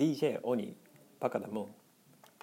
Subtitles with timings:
[0.00, 0.72] DJ オニー
[1.20, 1.66] バカダムーン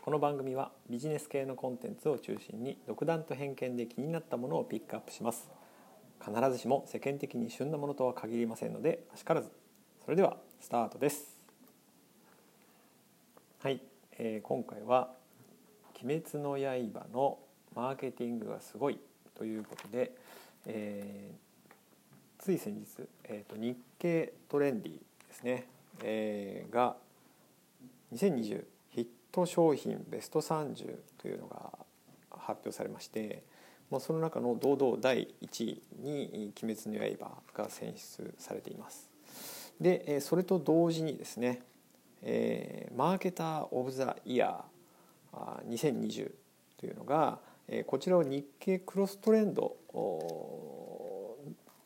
[0.03, 5.49] この番組はビジネス系のコンテンツを中心に独断と偏見で気になったものをピックアップします。
[6.23, 9.49] 必ずしも世間的に旬なものとは限りませんのであしからず。
[10.05, 11.35] それではスタートです。
[13.63, 13.81] はい、
[14.19, 15.15] えー、今回は
[16.03, 17.39] 「鬼滅の刃」の
[17.73, 18.99] マーケティングがすごい
[19.33, 20.11] ということで、
[20.67, 22.85] えー、つい先日、
[23.23, 25.65] えーと、日経トレンディですね、
[26.03, 26.97] えー、が
[28.13, 31.73] 2020ヒット商品ベスト30というのが
[32.31, 33.43] 発表されまして
[33.89, 39.09] もうその中の堂々第1位に「鬼滅の刃」が選出されています。
[39.79, 41.61] でそれと同時にですね、
[42.23, 46.31] えー、マーケター・オブ・ザ・イヤー2020
[46.77, 47.39] というのが
[47.85, 49.77] こちらを日経クロストレンド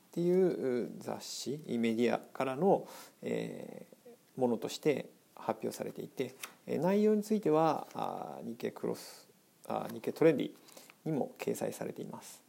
[0.10, 2.88] っていう雑誌メディアからの
[4.38, 5.10] ものとして
[5.42, 6.36] 発表されていて
[6.68, 7.88] 内容については
[8.44, 9.28] 日経クロス
[9.94, 10.52] 日経トレンディ
[11.06, 12.42] にも掲載されています。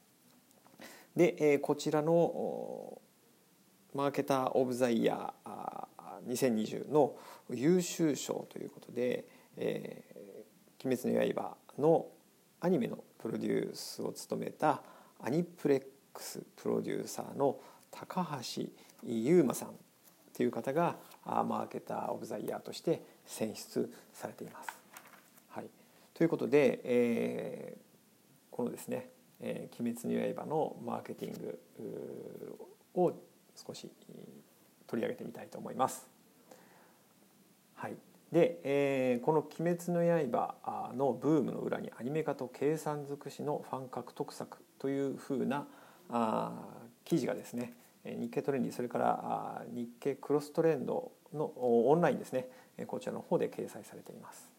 [1.17, 3.01] でこちらの
[3.95, 5.83] マーケター・オブ・ザ・イヤー
[6.27, 7.15] 2020の
[7.51, 9.27] 優秀賞ということで
[9.57, 12.07] 「えー、鬼滅の刃」の
[12.61, 14.83] アニメのプロデュースを務めた
[15.21, 18.63] アニプレックスプロデューサーの高橋
[19.03, 19.75] 優馬さん
[20.35, 24.71] という方がマーケター・オブ・ザ・イヤーとして選出されています。
[25.51, 25.67] はい、
[26.15, 29.11] ということで、えー、このですね
[29.41, 31.59] 「えー、鬼滅の刃」のマーケティング
[32.95, 33.13] を
[33.55, 33.91] 少し
[34.87, 36.09] 取り上げてみたいと思います。
[37.75, 37.97] はい、
[38.31, 45.67] で、えー、この「鬼滅の刃」のブームの裏にアニメ化と計算尽くしのファン獲得策というふうな
[46.09, 52.49] あ記事がですね日経トレンディそれから日経クロストレンドのオンラインですね
[52.87, 54.51] こちらの方で掲載されています。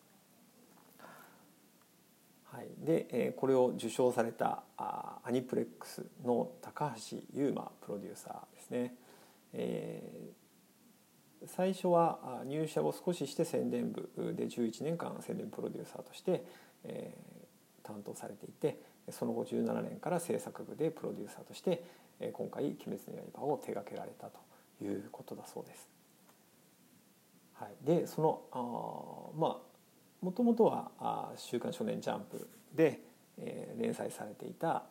[2.45, 8.95] はい、でこれを受賞されたアニプレックスの高橋優馬プロデューサーですね。
[9.53, 10.43] えー
[11.45, 16.45] 最初は入社を少しして宣伝部で11年間宣伝プロデューサーとして、
[16.83, 21.83] えー、担当されていてその後17年から制作部でプロデューサーとして、
[22.31, 24.39] 今回「鬼滅の刃」を手掛けられたと
[24.81, 25.89] いうことだそうです。
[27.53, 29.57] はい、でそのあまあ
[30.21, 33.01] もともとはあ「週刊少年ジャンプで」
[33.37, 34.83] えー、連載されていた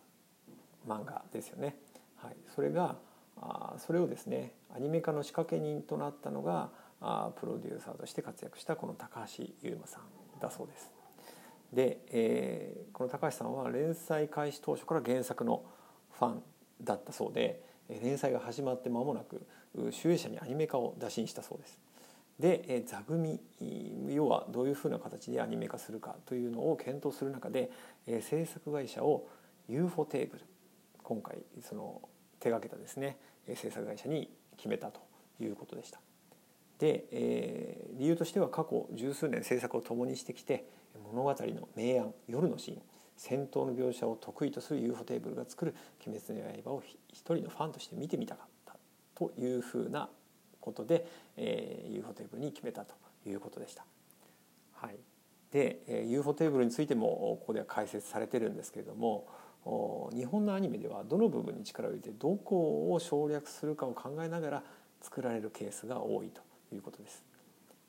[0.86, 1.76] 漫画ですよね。
[2.16, 2.96] はい、それが
[3.36, 10.90] あそれをですねアニメ化の仕掛け人となったのがあプロデューサーとして活躍したこの高橋優馬さんだそうです。
[11.72, 15.64] で、えー、この高橋さんは連載開始当初から原作の
[16.10, 16.42] ファン
[16.82, 19.46] だったそうで連載が始まって間もなく
[19.90, 21.78] 集英社にアニメ化を打診したそうです。
[22.38, 23.40] で座組
[24.08, 27.70] 要はどういうふうな形でアニメ化するかというのを検討する中で
[28.20, 29.28] 制作会社を
[29.68, 30.44] UFO テーブル
[31.02, 32.00] 今回その
[32.40, 33.16] 手がけたですね
[33.54, 35.00] 制作会社に決めたと
[35.40, 36.00] いうことでした。
[36.78, 40.64] で、えー、理由としては過去十数年制作を共にしてきて
[41.12, 42.82] 物語の明暗夜のシーン
[43.22, 48.76] 戦闘の描写を得意とする UFO テーブルが作る「鬼滅の刃」を一人のファンとして見てみたかった
[49.14, 50.10] というふうな
[50.60, 51.06] ことで、
[51.36, 53.86] えー、UFO テーブルに決めたということでした。
[54.72, 54.98] はい、
[55.52, 59.28] で、えー、UFO テーブルについてもここでは解説されてるんですけれども
[60.12, 64.64] 日本のアニメではどの部分に力を入れてどこを省略するかを考えながら
[65.00, 66.42] 作られるケースが多いと
[66.74, 67.24] いうことです。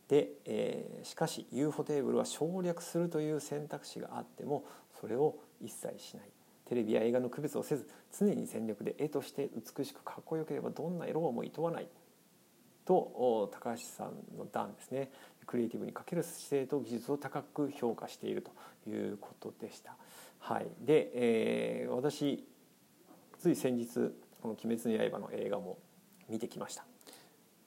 [0.08, 4.64] で、えー、しかし UFO テーブルは省略するという選択肢があっても
[5.04, 6.30] それを一切しない
[6.64, 11.90] テレビや映画の区別をせず常に全力で絵として美しくかっこよければどんな色をもいとわない
[12.86, 15.12] と高橋さんの段ですね
[15.46, 19.98] クリエイティブにかける姿勢と技術を高く評価しているということでした。
[20.40, 22.48] はい、で、えー、私
[23.38, 25.80] つい先日この「鬼滅の刃」の映画も
[26.30, 26.86] 見てきました。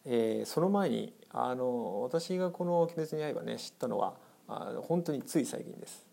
[0.06, 4.16] えー、その前にあの私がこの「鬼滅の刃ね」知ったのは
[4.48, 6.06] あ本当につい最近です。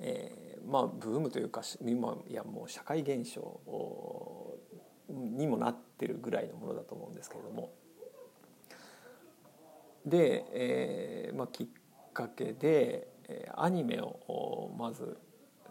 [0.00, 3.60] えー、まあブームというか今いやもう社会現象
[5.08, 7.72] にもなってるぐらいのものだと思うんですけれども。
[10.06, 11.66] で、えーまあ、きっ
[12.14, 13.06] かけで
[13.54, 15.18] アニメをまず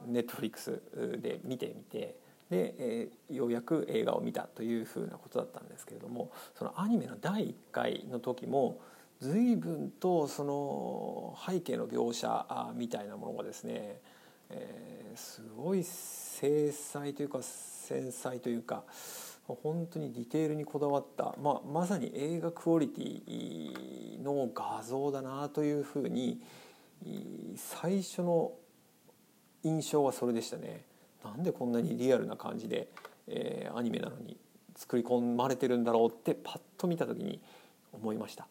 [0.06, 0.82] ネットフリックス
[1.20, 2.16] で見てみて
[2.50, 8.80] で、えー、ようやく映画を見たというふうなことだったんですけれどもそのアニメの第1回の時も
[9.20, 14.00] 随分とその背景の描写みたいなものがですね、
[14.50, 18.84] えー、すごい精細というか繊細というか
[19.48, 26.40] 本当にディテールにこだわった、まあ、まさに映画クオリティの画像だなというふうに
[27.56, 28.52] 最初の
[29.64, 30.84] 印象はそれでしたね。
[31.24, 32.88] なんでこんなにリアルな感じで、
[33.28, 34.38] えー、アニメなのに
[34.76, 37.42] 作り込まれてるんだろうってパッと見た時に
[37.92, 38.48] 思いました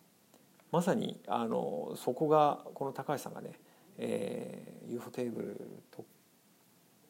[0.71, 3.53] まさにあのそこがこの高橋さんがね、
[3.99, 5.57] えー、UFO テーブル
[5.91, 6.05] と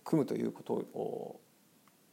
[0.05, 1.41] 組むということを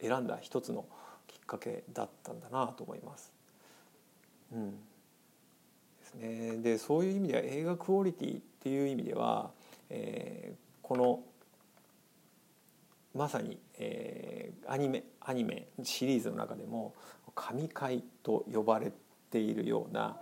[0.01, 0.85] 選んだ一つの
[1.27, 3.31] きっかけだったんだなと思います。
[4.53, 4.77] うん、で
[6.03, 9.51] すね、でそういう意味では映画クオリティっていう意味では、
[9.89, 11.23] えー、この
[13.15, 16.93] まさに、えー、アニメアニメシリーズの中でも
[17.33, 18.91] 神回と呼ばれ
[19.31, 20.17] ているような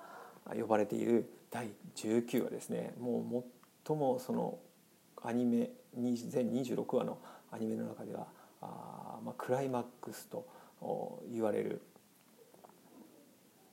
[0.45, 2.93] 呼ばれている第19話ですね。
[2.99, 3.43] もう
[3.85, 4.59] 最もその
[5.23, 7.19] アニメ全26話の
[7.51, 8.27] アニメの中では
[8.61, 10.45] あ、まあ、クライマックスと
[11.31, 11.81] 言われる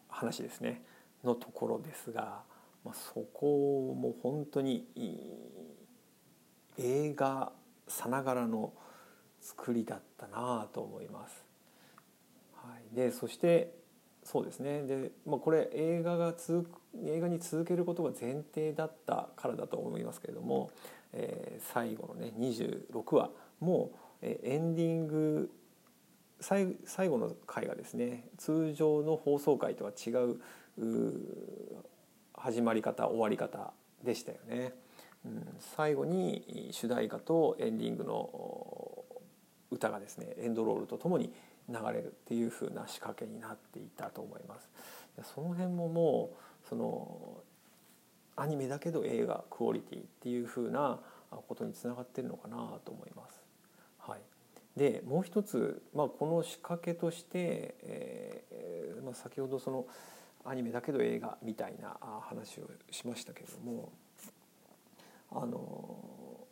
[0.08, 0.82] 話ですね
[1.24, 2.42] のところですが、
[2.84, 4.86] まあ、そこも本当に
[6.78, 7.52] 映画
[7.88, 8.72] さながらの
[9.40, 11.44] 作りだったなと思います。
[12.54, 13.74] はい、でそして
[14.30, 16.70] そうですねで、まあ、これ映画が続
[17.04, 20.70] 映画に続けることが前提だったからだと思いますけれども、
[21.12, 23.90] えー、最後のね26話も、
[24.22, 25.50] えー、エンディング
[26.38, 30.40] 最最後の回がですね通常の放送回とは違う
[32.32, 33.72] 始まり方終わり方
[34.04, 34.74] でしたよね。
[35.26, 39.04] うん、最後に主題歌とエンディングの
[39.72, 41.32] 歌がですねエンドロールとともに
[41.70, 44.68] 流れるっていう風な仕掛けになっていたと思います。
[45.34, 46.30] その辺もも
[46.64, 47.42] うその
[48.36, 50.98] アニメだけど映画クオリティっていう風な
[51.30, 53.40] ことにつながってるのかなと思います。
[53.98, 54.20] はい、
[54.76, 59.86] でもう一つ、まあ、この仕掛けとして、えーまあ、先ほどその
[60.44, 63.92] アニメだけど映画みたいな話をしましたけれども
[65.30, 66.46] あの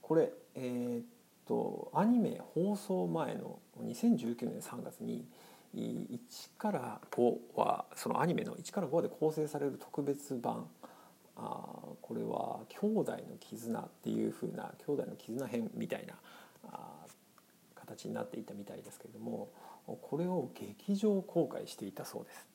[0.00, 1.04] これえー、っ
[1.46, 5.26] とアニメ放送前の2019年3月に
[5.74, 6.18] 1
[6.58, 10.66] から5はそのアニメの1から5で構成される特別版。
[11.34, 11.64] あ
[12.02, 16.14] これは「兄弟の絆」っていう風な兄弟の絆編みたいな
[16.64, 17.06] あ
[17.74, 19.48] 形になっていたみたいですけれども
[19.86, 22.46] これを劇場公開していたそうです。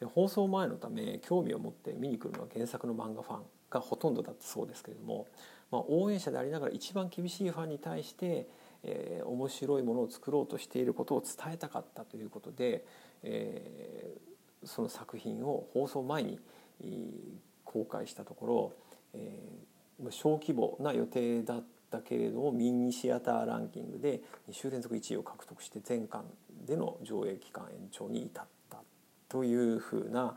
[0.00, 5.28] で放送前のため興味を持って見に来るのは原作の漫画ファンがほとんどだったそうですけれども、
[5.70, 8.48] まあ、応援者でありながら一番厳しいファンに対して、
[8.82, 12.84] えー、面白いものを作ろうとしていることを伝えたかったということで、
[13.22, 16.38] えー、その作品を放送前に
[17.64, 18.72] 公開したところ、
[19.14, 24.20] えー、小規模な予定だったけれどもミニシアターランキングで
[24.50, 26.24] 2週連続1位を獲得して全館
[26.66, 28.78] での上映期間延長に至った
[29.28, 30.36] というふうな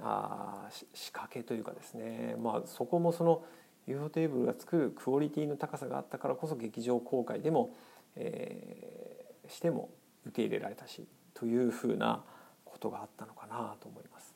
[0.00, 3.44] あ仕掛けというかですね、まあ、そこもその
[3.86, 7.74] UFO テーブルが作るクオリティの高さがあったからこそ劇場公開でも、
[8.16, 9.90] えー、しても
[10.26, 12.22] 受け入れられたしというふうな
[12.64, 14.34] ことがあったのかなと思います。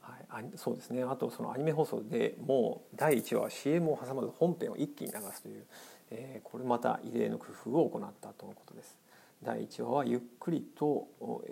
[0.00, 5.66] はい、あそうですねあとそのアニメ放送でもう第1話は CM を挟まず本編を一気に流すという、
[6.10, 8.96] えー、これまた異例の工夫を行ったとのことです。
[9.42, 11.08] 第1話はゆっくりと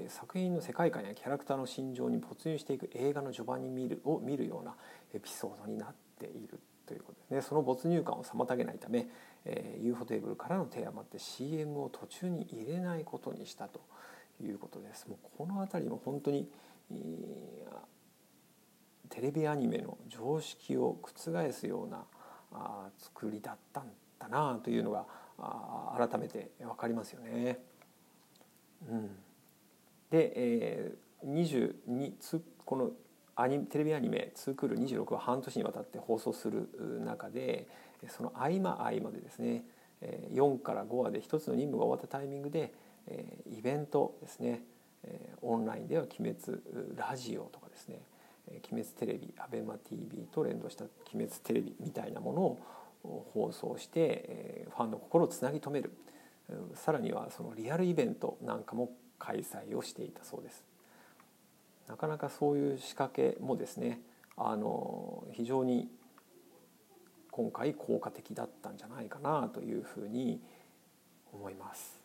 [0.08, 4.75] 作品の世界観やキャラクターの心情に没入していく映画の序盤に見るを見るような
[5.14, 9.06] エピソードになっているということですねその没入感を妨げないため、
[9.44, 13.80] えー、UFO テーブルからの提案もあって CM を途中に入れないことにしたと
[14.42, 16.49] いうことですもうこの辺りも本当に、
[19.08, 22.04] テレビアニメの常識を覆すような
[22.52, 25.06] あ作りだったんだなというのが
[25.38, 27.61] あ改めて分かりますよね。
[28.88, 29.11] うん、
[30.11, 32.90] で、えー、22つこの
[33.37, 36.68] アニテレビアニメ「ツークール26」は半年にわたって放送する
[37.04, 37.68] 中で
[38.09, 39.64] その合間合間でですね
[40.33, 42.73] 4から5話で1つの任務が終わったタイミングで
[43.50, 44.64] イベントですね
[45.42, 46.62] オンラインでは「鬼滅
[46.97, 48.00] ラジオ」とかですね
[48.49, 55.92] 「鬼滅テレビ」「アベマ t v と連動した「鬼滅テレビ」みたいなものを放送してファンの心をつなぎ止める。
[56.74, 60.64] さらにはそのリアルイベントなんかも開催をしていたそうです。
[61.88, 64.00] なかなかそういう仕掛けもですね
[64.36, 65.88] あの非常に
[67.30, 70.40] 今回効果的だったんじゃないかなというふうに
[71.32, 72.00] 思います。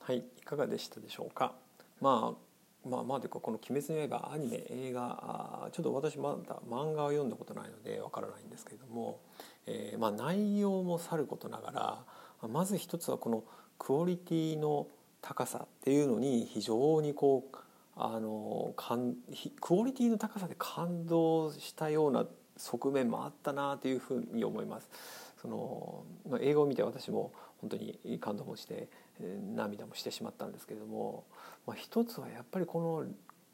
[0.00, 1.52] はい、いかがでしたでしょうか？
[2.00, 2.45] まあ
[2.88, 9.20] まあまあというかこの「鬼滅の刃」アニメ映画ちょっと私まだ漫画を読んだことないのでわからないんですけれども、
[9.66, 12.04] えー、まあ内容もさることなが
[12.42, 13.44] らまず一つはこの
[13.78, 14.86] クオリティの
[15.20, 17.56] 高さっていうのに非常にこう
[17.96, 18.74] あの
[19.60, 22.26] クオリティの高さで感動したような
[22.56, 24.88] 側面もあったなというふうに思います。
[25.40, 26.04] その
[26.40, 28.88] 映画を見て私も本当に感動もして
[29.54, 31.24] 涙もしてしまったんですけれども、
[31.66, 33.04] まあ、一つはやっぱりこの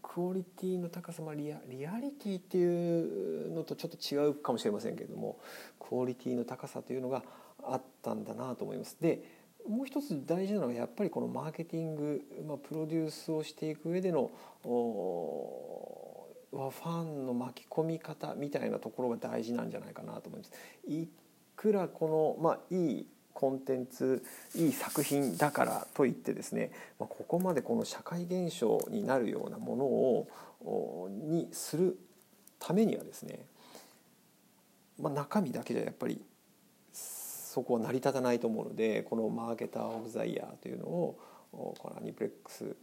[0.02, 5.38] クオリティの高さ、まあ、リアリアリティっていうのとちょっと違うかもしれませんけれども
[5.78, 7.22] クオリティの高さというのが
[7.62, 8.96] あったんだなと思います。
[9.00, 14.32] でもう一つ大事なのはやっぱりこのマーケティング、まあ、プロデュースをしていく上での
[14.64, 20.52] ファンの巻き込み方みたいなところが大事なんじゃないかなと思います。
[20.88, 21.06] い
[21.56, 31.98] くらこの、まあ、いいコンテンツいい作品だからといってですね、まあ、ここまでこの社会現象になるようなものをにする
[32.58, 33.40] ためにはですね、
[35.00, 36.20] まあ、中身だけじゃやっぱり
[36.92, 41.18] そこは成り立たないと思うのでこのマーケター・オブ・ザ・イヤーというのを
[41.52, 42.76] このアニプレックス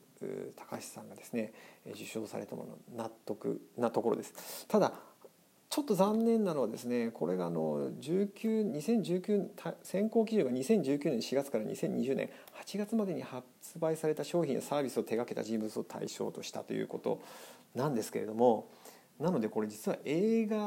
[0.55, 1.53] 高橋さんがですね
[1.87, 4.65] 受賞されたもの納得なところです。
[4.67, 4.91] ただ
[5.69, 9.49] ちょっと残念なのはですねこれがあの19 2019
[9.83, 12.29] 先行基準が2019年4月から2020年
[12.65, 13.45] 8月までに発
[13.77, 17.21] 売された商品やサービスを手掛けた人物を対象としたということ
[17.75, 18.67] なんですけれども
[19.19, 20.57] なのでこれ実は映画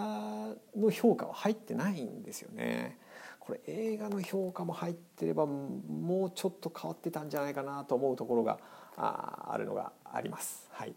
[0.77, 2.99] の評価は入ってないんですよね。
[3.41, 8.61] これ映画の評価も入ってればもうちょっと変わってたんじゃないかなと思うところが
[8.97, 10.69] あるのがあります。
[10.71, 10.95] はい、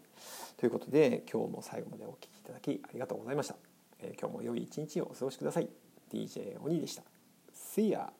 [0.56, 3.65] ということで今日も最後までお聴きいただきありがとうございました。
[4.00, 5.68] え今日も良い一日をお過ごしください。
[6.12, 7.02] DJ 鬼でした。
[7.54, 8.10] See ya!